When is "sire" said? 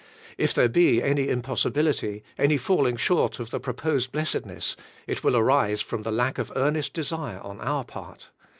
7.03-7.39